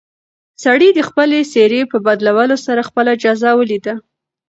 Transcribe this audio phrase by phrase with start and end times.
[0.63, 3.93] سړي د خپلې څېرې په بدلولو سره خپله جزا ولیده.